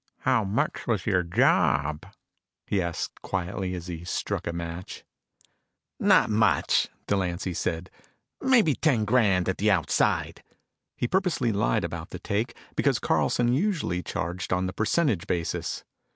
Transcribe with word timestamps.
"How 0.21 0.43
much 0.43 0.87
was 0.87 1.05
your 1.05 1.21
job?" 1.21 2.07
he 2.65 2.81
asked 2.81 3.21
quietly 3.21 3.75
as 3.75 3.85
he 3.85 4.03
struck 4.03 4.47
a 4.47 4.51
match. 4.51 5.03
"Not 5.99 6.31
much," 6.31 6.87
Delancy 7.05 7.53
said. 7.53 7.91
"Maybe 8.41 8.73
ten 8.73 9.05
grand 9.05 9.47
at 9.47 9.59
the 9.59 9.69
outside." 9.69 10.41
He 10.97 11.07
purposely 11.07 11.51
lied 11.51 11.83
about 11.83 12.09
the 12.09 12.17
take 12.17 12.55
because 12.75 12.97
Carlson 12.97 13.53
usually 13.53 14.01
charged 14.01 14.51
on 14.51 14.65
the 14.65 14.73
percentage 14.73 15.27
basis. 15.27 15.83